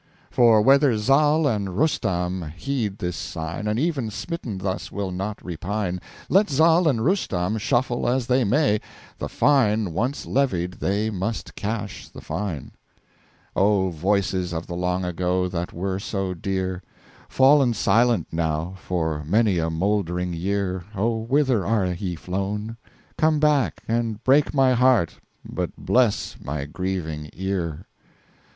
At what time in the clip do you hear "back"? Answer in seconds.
23.39-23.83